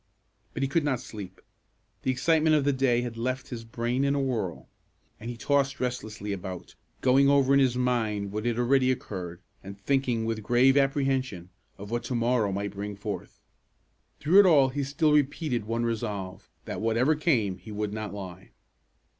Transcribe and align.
But 0.55 0.63
he 0.63 0.67
could 0.67 0.83
not 0.83 0.99
sleep. 0.99 1.39
The 2.01 2.09
excitement 2.09 2.55
of 2.55 2.63
the 2.63 2.73
day 2.73 3.01
had 3.01 3.17
left 3.17 3.49
his 3.49 3.63
brain 3.63 4.03
in 4.03 4.15
a 4.15 4.19
whirl, 4.19 4.67
and 5.19 5.29
he 5.29 5.37
tossed 5.37 5.79
restlessly 5.79 6.33
about, 6.33 6.73
going 7.01 7.29
over 7.29 7.53
in 7.53 7.59
his 7.59 7.75
mind 7.77 8.31
what 8.31 8.45
had 8.47 8.57
already 8.57 8.89
occurred, 8.89 9.41
and 9.63 9.79
thinking 9.79 10.25
with 10.25 10.41
grave 10.41 10.75
apprehension 10.75 11.51
of 11.77 11.91
what 11.91 12.03
to 12.05 12.15
morrow 12.15 12.51
might 12.51 12.71
bring 12.71 12.95
forth. 12.95 13.41
Through 14.19 14.39
it 14.39 14.47
all 14.47 14.69
he 14.69 14.83
still 14.83 15.13
repeated 15.13 15.65
one 15.65 15.83
resolve: 15.85 16.49
that 16.65 16.81
whatever 16.81 17.13
came 17.13 17.59
he 17.59 17.71
would 17.71 17.93
not 17.93 18.11
lie. 18.11 18.49